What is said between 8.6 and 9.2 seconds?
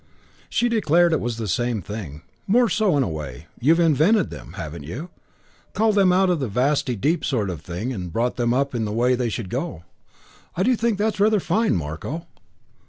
in the way